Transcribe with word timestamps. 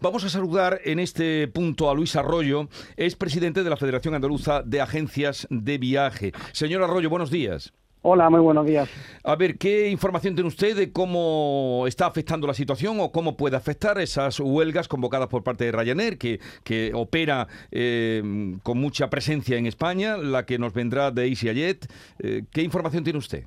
Vamos 0.00 0.24
a 0.24 0.28
saludar 0.28 0.80
en 0.84 0.98
este 0.98 1.46
punto 1.46 1.88
a 1.88 1.94
Luis 1.94 2.16
Arroyo, 2.16 2.68
es 2.96 3.14
presidente 3.14 3.62
de 3.62 3.70
la 3.70 3.76
Federación 3.76 4.14
Andaluza 4.14 4.62
de 4.62 4.80
Agencias 4.80 5.46
de 5.48 5.78
Viaje. 5.78 6.32
Señor 6.50 6.82
Arroyo, 6.82 7.08
buenos 7.08 7.30
días. 7.30 7.72
Hola, 8.04 8.28
muy 8.28 8.40
buenos 8.40 8.66
días. 8.66 8.88
A 9.22 9.36
ver, 9.36 9.58
¿qué 9.58 9.88
información 9.90 10.34
tiene 10.34 10.48
usted 10.48 10.74
de 10.74 10.92
cómo 10.92 11.84
está 11.86 12.06
afectando 12.06 12.48
la 12.48 12.54
situación 12.54 12.98
o 12.98 13.12
cómo 13.12 13.36
puede 13.36 13.56
afectar 13.56 14.00
esas 14.00 14.40
huelgas 14.40 14.88
convocadas 14.88 15.28
por 15.28 15.44
parte 15.44 15.66
de 15.66 15.70
Ryanair, 15.70 16.18
que, 16.18 16.40
que 16.64 16.90
opera 16.94 17.46
eh, 17.70 18.56
con 18.64 18.78
mucha 18.78 19.08
presencia 19.08 19.56
en 19.56 19.66
España, 19.66 20.16
la 20.16 20.44
que 20.46 20.58
nos 20.58 20.72
vendrá 20.72 21.12
de 21.12 21.28
EasyJet? 21.28 21.86
Eh, 22.18 22.42
¿Qué 22.50 22.62
información 22.62 23.04
tiene 23.04 23.20
usted? 23.20 23.44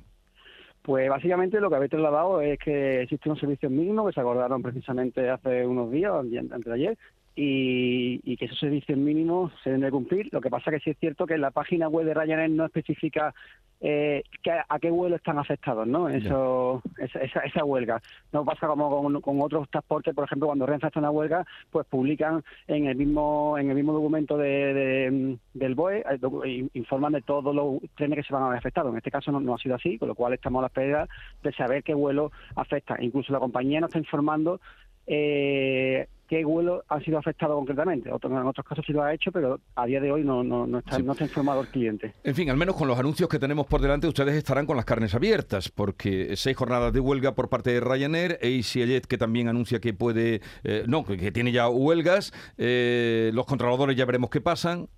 Pues 0.86 1.10
básicamente 1.10 1.60
lo 1.60 1.68
que 1.68 1.74
habéis 1.74 1.90
trasladado 1.90 2.40
es 2.40 2.60
que 2.60 3.02
existen 3.02 3.32
unos 3.32 3.40
servicios 3.40 3.72
mínimos 3.72 4.06
que 4.06 4.12
se 4.14 4.20
acordaron 4.20 4.62
precisamente 4.62 5.28
hace 5.28 5.66
unos 5.66 5.90
días, 5.90 6.12
antes 6.14 6.64
de 6.64 6.72
ayer, 6.72 6.98
y, 7.36 8.36
que 8.36 8.46
esos 8.46 8.58
servicios 8.58 8.98
mínimos 8.98 9.52
se 9.62 9.70
deben 9.70 9.82
de 9.82 9.90
cumplir. 9.90 10.28
Lo 10.32 10.40
que 10.40 10.50
pasa 10.50 10.70
que 10.70 10.80
sí 10.80 10.90
es 10.90 10.98
cierto 10.98 11.26
que 11.26 11.34
en 11.34 11.42
la 11.42 11.50
página 11.50 11.88
web 11.88 12.06
de 12.06 12.14
Ryanair 12.14 12.50
no 12.50 12.64
especifica 12.64 13.34
eh, 13.80 14.22
a 14.68 14.78
qué 14.78 14.90
vuelo 14.90 15.16
están 15.16 15.38
afectados, 15.38 15.86
¿no? 15.86 16.08
Eso, 16.08 16.82
esa, 16.98 17.40
esa, 17.40 17.64
huelga. 17.64 18.00
No 18.32 18.44
pasa 18.44 18.66
como 18.66 19.20
con, 19.20 19.40
otros 19.42 19.68
transportes, 19.68 20.14
por 20.14 20.24
ejemplo, 20.24 20.46
cuando 20.46 20.64
Renfe 20.64 20.86
hace 20.86 20.98
una 20.98 21.10
huelga, 21.10 21.44
pues 21.70 21.86
publican 21.86 22.42
en 22.68 22.86
el 22.86 22.96
mismo 22.96 23.58
en 23.58 23.68
el 23.68 23.76
mismo 23.76 23.92
documento 23.92 24.38
de, 24.38 25.36
del 25.52 25.74
BOE, 25.74 26.04
eh, 26.44 26.68
informan 26.72 27.12
de 27.12 27.22
todos 27.22 27.54
los 27.54 27.80
trenes 27.96 28.18
que 28.18 28.22
se 28.22 28.32
van 28.32 28.44
a 28.44 28.48
ver 28.48 28.58
afectados. 28.58 28.92
En 28.92 28.98
este 28.98 29.10
caso 29.10 29.30
no, 29.30 29.54
ha 29.54 29.58
sido 29.58 29.74
así, 29.74 29.98
con 29.98 30.08
lo 30.08 30.14
cual 30.14 30.32
estamos 30.32 30.60
a 30.60 30.62
la 30.62 30.68
espera 30.68 31.08
de 31.42 31.52
saber 31.52 31.82
qué 31.82 31.92
vuelo 31.92 32.32
afecta. 32.54 32.96
Incluso 33.00 33.32
la 33.32 33.40
compañía 33.40 33.80
nos 33.80 33.88
está 33.88 33.98
informando 33.98 34.60
eh, 35.06 36.08
qué 36.28 36.44
vuelos 36.44 36.82
han 36.88 37.02
sido 37.04 37.18
afectados 37.18 37.56
concretamente. 37.56 38.08
en 38.08 38.14
otros 38.14 38.66
casos 38.66 38.84
sí 38.86 38.92
lo 38.92 39.02
ha 39.02 39.14
hecho, 39.14 39.30
pero 39.32 39.60
a 39.74 39.86
día 39.86 40.00
de 40.00 40.10
hoy 40.10 40.24
no, 40.24 40.42
no, 40.42 40.78
está, 40.78 40.98
no 40.98 41.12
está 41.12 41.24
informado 41.24 41.60
el 41.60 41.68
cliente. 41.68 42.12
En 42.24 42.34
fin, 42.34 42.50
al 42.50 42.56
menos 42.56 42.76
con 42.76 42.88
los 42.88 42.98
anuncios 42.98 43.28
que 43.28 43.38
tenemos 43.38 43.66
por 43.66 43.80
delante, 43.80 44.06
ustedes 44.06 44.34
estarán 44.34 44.66
con 44.66 44.76
las 44.76 44.84
carnes 44.84 45.14
abiertas, 45.14 45.70
porque 45.70 46.36
seis 46.36 46.56
jornadas 46.56 46.92
de 46.92 47.00
huelga 47.00 47.34
por 47.34 47.48
parte 47.48 47.70
de 47.70 47.80
Ryanair, 47.80 48.38
EasyJet 48.40 49.06
que 49.06 49.18
también 49.18 49.48
anuncia 49.48 49.80
que 49.80 49.94
puede, 49.94 50.40
eh, 50.64 50.84
no, 50.86 51.04
que, 51.04 51.32
tiene 51.32 51.52
ya 51.52 51.68
huelgas, 51.68 52.32
eh, 52.58 53.30
los 53.32 53.46
controladores 53.46 53.96
ya 53.96 54.04
veremos 54.04 54.30
qué 54.30 54.40
pasan. 54.40 54.88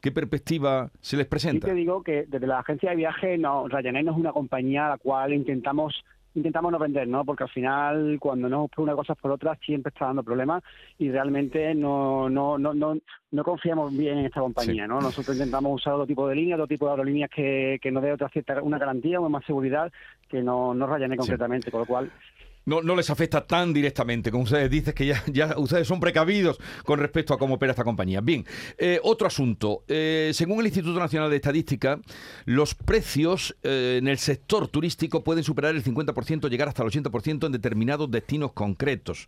¿Qué 0.00 0.12
perspectiva 0.12 0.90
se 1.00 1.16
les 1.16 1.26
presenta? 1.26 1.66
Sí 1.66 1.72
te 1.72 1.76
digo 1.76 2.02
que 2.02 2.26
desde 2.28 2.46
la 2.46 2.60
agencia 2.60 2.90
de 2.90 2.96
viaje, 2.96 3.38
no, 3.38 3.66
Ryanair 3.66 4.04
no 4.04 4.12
es 4.12 4.18
una 4.18 4.30
compañía 4.30 4.86
a 4.86 4.90
la 4.90 4.98
cual 4.98 5.32
intentamos 5.32 6.04
intentamos 6.36 6.70
no 6.70 6.78
vender, 6.78 7.08
¿no? 7.08 7.24
Porque 7.24 7.44
al 7.44 7.50
final, 7.50 8.18
cuando 8.20 8.48
no 8.48 8.68
por 8.68 8.84
una 8.84 8.94
cosa 8.94 9.14
por 9.14 9.32
otra, 9.32 9.58
siempre 9.64 9.90
está 9.90 10.06
dando 10.06 10.22
problemas 10.22 10.62
y 10.98 11.10
realmente 11.10 11.74
no, 11.74 12.28
no, 12.28 12.58
no, 12.58 12.74
no, 12.74 12.96
no 13.30 13.44
confiamos 13.44 13.96
bien 13.96 14.18
en 14.18 14.26
esta 14.26 14.40
compañía, 14.40 14.86
¿no? 14.86 15.00
Nosotros 15.00 15.36
intentamos 15.36 15.74
usar 15.74 15.94
otro 15.94 16.06
tipo 16.06 16.28
de 16.28 16.36
líneas, 16.36 16.58
otro 16.58 16.68
tipo 16.68 16.86
de 16.86 16.92
aerolíneas 16.92 17.30
que, 17.30 17.78
que 17.80 17.90
nos 17.90 18.02
dé 18.02 18.12
otra 18.12 18.28
cierta, 18.28 18.62
una 18.62 18.78
garantía 18.78 19.18
o 19.18 19.28
más 19.28 19.44
seguridad 19.44 19.90
que 20.28 20.42
no, 20.42 20.74
no 20.74 20.86
Ryanair 20.86 21.18
concretamente, 21.18 21.70
con 21.70 21.80
lo 21.80 21.86
cual 21.86 22.10
no, 22.66 22.82
no 22.82 22.96
les 22.96 23.08
afecta 23.10 23.46
tan 23.46 23.72
directamente, 23.72 24.30
como 24.30 24.44
ustedes 24.44 24.70
dicen, 24.70 24.92
que 24.92 25.06
ya, 25.06 25.22
ya 25.32 25.54
ustedes 25.56 25.86
son 25.86 26.00
precavidos 26.00 26.58
con 26.84 26.98
respecto 26.98 27.32
a 27.32 27.38
cómo 27.38 27.54
opera 27.54 27.72
esta 27.72 27.84
compañía. 27.84 28.20
Bien, 28.20 28.44
eh, 28.76 29.00
otro 29.02 29.28
asunto. 29.28 29.84
Eh, 29.88 30.32
según 30.34 30.60
el 30.60 30.66
Instituto 30.66 30.98
Nacional 30.98 31.30
de 31.30 31.36
Estadística, 31.36 32.00
los 32.44 32.74
precios 32.74 33.56
eh, 33.62 33.96
en 33.98 34.08
el 34.08 34.18
sector 34.18 34.68
turístico 34.68 35.22
pueden 35.22 35.44
superar 35.44 35.74
el 35.74 35.84
50%, 35.84 36.50
llegar 36.50 36.68
hasta 36.68 36.82
el 36.82 36.90
80% 36.90 37.46
en 37.46 37.52
determinados 37.52 38.10
destinos 38.10 38.52
concretos. 38.52 39.26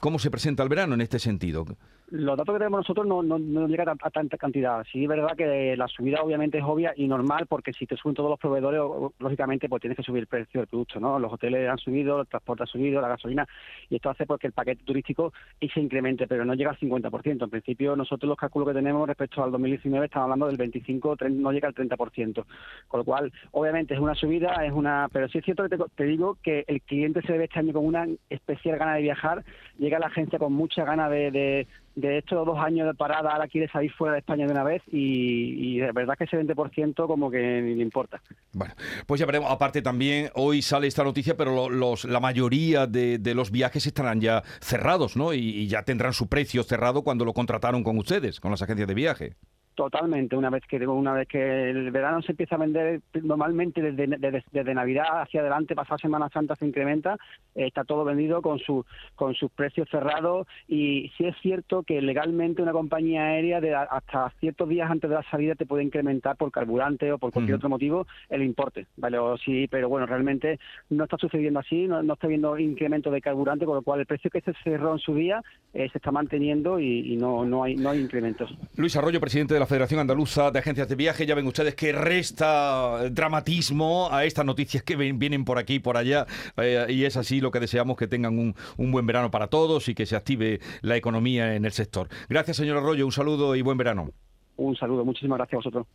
¿Cómo 0.00 0.18
se 0.18 0.30
presenta 0.30 0.62
el 0.62 0.68
verano 0.68 0.94
en 0.94 1.02
este 1.02 1.18
sentido? 1.18 1.66
Los 2.10 2.38
datos 2.38 2.54
que 2.54 2.58
tenemos 2.58 2.80
nosotros 2.80 3.06
no, 3.06 3.22
no, 3.22 3.38
no 3.38 3.68
llegan 3.68 3.88
a, 3.90 3.96
tanta 4.10 4.38
cantidad. 4.38 4.82
Sí 4.90 5.02
es 5.02 5.08
verdad 5.08 5.36
que 5.36 5.76
la 5.76 5.88
subida 5.88 6.22
obviamente 6.22 6.58
es 6.58 6.64
obvia 6.64 6.94
y 6.96 7.06
normal 7.06 7.46
porque 7.46 7.72
si 7.72 7.86
te 7.86 7.96
suben 7.96 8.14
todos 8.14 8.30
los 8.30 8.38
proveedores, 8.38 8.80
lógicamente 9.18 9.68
pues 9.68 9.82
tienes 9.82 9.96
que 9.96 10.02
subir 10.02 10.20
el 10.20 10.26
precio 10.26 10.60
del 10.60 10.68
producto, 10.68 11.00
¿no? 11.00 11.18
Los 11.18 11.32
hoteles 11.32 11.68
han 11.68 11.76
subido, 11.76 12.22
el 12.22 12.26
transporte 12.26 12.62
ha 12.62 12.66
subido, 12.66 13.02
la 13.02 13.08
gasolina 13.08 13.46
y 13.90 13.96
esto 13.96 14.08
hace 14.08 14.24
pues 14.24 14.40
que 14.40 14.46
el 14.46 14.54
paquete 14.54 14.84
turístico 14.84 15.32
se 15.60 15.80
incremente, 15.80 16.26
pero 16.26 16.44
no 16.44 16.54
llega 16.54 16.70
al 16.70 16.78
50%. 16.78 17.44
En 17.44 17.50
principio 17.50 17.94
nosotros 17.94 18.28
los 18.28 18.38
cálculos 18.38 18.68
que 18.68 18.74
tenemos 18.74 19.06
respecto 19.06 19.42
al 19.42 19.52
2019 19.52 20.06
estamos 20.06 20.24
hablando 20.24 20.46
del 20.46 20.56
25, 20.56 21.16
no 21.30 21.52
llega 21.52 21.68
al 21.68 21.74
30%. 21.74 22.44
Con 22.88 22.98
lo 22.98 23.04
cual, 23.04 23.32
obviamente 23.52 23.92
es 23.94 24.00
una 24.00 24.14
subida, 24.14 24.64
es 24.64 24.72
una, 24.72 25.08
pero 25.12 25.28
sí 25.28 25.38
es 25.38 25.44
cierto 25.44 25.68
que 25.68 25.76
te, 25.94 26.04
digo 26.04 26.38
que 26.42 26.64
el 26.68 26.80
cliente 26.80 27.20
se 27.22 27.32
debe 27.32 27.44
este 27.44 27.58
año 27.58 27.74
con 27.74 27.84
una 27.84 28.06
especial 28.30 28.78
gana 28.78 28.94
de 28.94 29.02
viajar, 29.02 29.44
llega 29.78 29.98
a 29.98 30.00
la 30.00 30.06
agencia 30.06 30.38
con 30.38 30.54
mucha 30.54 30.84
gana 30.84 31.10
de 31.10 31.30
de 31.30 31.66
estos 32.00 32.46
dos 32.46 32.58
años 32.58 32.86
de 32.86 32.94
parada 32.94 33.32
ahora 33.32 33.48
quiere 33.48 33.68
salir 33.68 33.92
fuera 33.92 34.14
de 34.14 34.20
España 34.20 34.46
de 34.46 34.52
una 34.52 34.64
vez 34.64 34.82
y, 34.88 35.76
y 35.76 35.78
de 35.78 35.92
verdad 35.92 36.16
que 36.16 36.24
ese 36.24 36.38
20% 36.38 37.06
como 37.06 37.30
que 37.30 37.60
ni 37.62 37.74
le 37.74 37.82
importa. 37.82 38.20
Bueno, 38.52 38.74
pues 39.06 39.20
ya 39.20 39.26
veremos. 39.26 39.50
Aparte 39.50 39.82
también 39.82 40.30
hoy 40.34 40.62
sale 40.62 40.86
esta 40.86 41.04
noticia, 41.04 41.36
pero 41.36 41.68
los, 41.68 42.04
la 42.04 42.20
mayoría 42.20 42.86
de, 42.86 43.18
los 43.34 43.50
viajes 43.50 43.86
estarán 43.86 44.20
ya 44.20 44.42
cerrados, 44.60 45.16
¿no? 45.16 45.32
y 45.32 45.66
ya 45.66 45.82
tendrán 45.82 46.12
su 46.12 46.28
precio 46.28 46.62
cerrado 46.62 47.02
cuando 47.02 47.24
lo 47.24 47.32
contrataron 47.32 47.82
con 47.82 47.98
ustedes, 47.98 48.40
con 48.40 48.50
las 48.50 48.62
agencias 48.62 48.88
de 48.88 48.94
viaje. 48.94 49.36
Totalmente, 49.78 50.34
una 50.34 50.50
vez 50.50 50.64
que 50.66 50.84
una 50.88 51.12
vez 51.12 51.28
que 51.28 51.70
el 51.70 51.92
verano 51.92 52.20
se 52.20 52.32
empieza 52.32 52.56
a 52.56 52.58
vender 52.58 53.00
normalmente 53.22 53.80
desde, 53.80 54.08
desde, 54.50 54.74
Navidad 54.74 55.22
hacia 55.22 55.40
adelante, 55.40 55.76
pasada 55.76 55.98
Semana 55.98 56.28
Santa 56.30 56.56
se 56.56 56.66
incrementa, 56.66 57.16
está 57.54 57.84
todo 57.84 58.04
vendido 58.04 58.42
con 58.42 58.58
su 58.58 58.84
con 59.14 59.36
sus 59.36 59.52
precios 59.52 59.88
cerrados 59.88 60.48
y 60.66 61.12
sí 61.16 61.26
es 61.26 61.36
cierto 61.40 61.84
que 61.84 62.02
legalmente 62.02 62.60
una 62.60 62.72
compañía 62.72 63.26
aérea 63.26 63.60
de 63.60 63.72
hasta 63.72 64.32
ciertos 64.40 64.68
días 64.68 64.90
antes 64.90 65.08
de 65.08 65.14
la 65.14 65.22
salida 65.30 65.54
te 65.54 65.64
puede 65.64 65.84
incrementar 65.84 66.34
por 66.34 66.50
carburante 66.50 67.12
o 67.12 67.18
por 67.18 67.30
cualquier 67.30 67.58
otro 67.58 67.68
motivo 67.68 68.04
el 68.30 68.42
importe, 68.42 68.88
vale, 68.96 69.16
o 69.20 69.36
sí, 69.38 69.68
pero 69.70 69.88
bueno, 69.88 70.06
realmente 70.06 70.58
no 70.90 71.04
está 71.04 71.18
sucediendo 71.18 71.60
así, 71.60 71.86
no, 71.86 72.00
está 72.00 72.26
habiendo 72.26 72.58
incremento 72.58 73.12
de 73.12 73.20
carburante, 73.20 73.64
con 73.64 73.76
lo 73.76 73.82
cual 73.82 74.00
el 74.00 74.06
precio 74.06 74.28
que 74.28 74.40
se 74.40 74.54
cerró 74.64 74.94
en 74.94 74.98
su 74.98 75.14
día 75.14 75.40
eh, 75.72 75.88
se 75.92 75.98
está 75.98 76.10
manteniendo 76.10 76.80
y, 76.80 77.12
y, 77.12 77.16
no 77.16 77.44
no 77.44 77.62
hay 77.62 77.76
no 77.76 77.90
hay 77.90 78.00
incrementos. 78.00 78.52
Luis 78.74 78.96
Arroyo, 78.96 79.20
presidente 79.20 79.54
de 79.54 79.60
la 79.60 79.67
Federación 79.68 80.00
Andaluza 80.00 80.50
de 80.50 80.58
Agencias 80.58 80.88
de 80.88 80.96
Viaje. 80.96 81.26
Ya 81.26 81.34
ven 81.34 81.46
ustedes 81.46 81.74
que 81.74 81.92
resta 81.92 83.08
dramatismo 83.10 84.08
a 84.10 84.24
estas 84.24 84.44
noticias 84.44 84.82
que 84.82 84.96
vienen 84.96 85.44
por 85.44 85.58
aquí 85.58 85.74
y 85.74 85.78
por 85.78 85.96
allá. 85.96 86.26
Eh, 86.56 86.86
y 86.88 87.04
es 87.04 87.16
así 87.16 87.40
lo 87.40 87.50
que 87.50 87.60
deseamos 87.60 87.96
que 87.96 88.06
tengan 88.06 88.38
un, 88.38 88.54
un 88.76 88.90
buen 88.90 89.06
verano 89.06 89.30
para 89.30 89.48
todos 89.48 89.88
y 89.88 89.94
que 89.94 90.06
se 90.06 90.16
active 90.16 90.60
la 90.80 90.96
economía 90.96 91.54
en 91.54 91.64
el 91.64 91.72
sector. 91.72 92.08
Gracias, 92.28 92.56
señor 92.56 92.78
Arroyo. 92.78 93.04
Un 93.04 93.12
saludo 93.12 93.54
y 93.54 93.62
buen 93.62 93.78
verano. 93.78 94.10
Un 94.56 94.74
saludo. 94.76 95.04
Muchísimas 95.04 95.38
gracias 95.38 95.54
a 95.54 95.58
vosotros. 95.58 95.86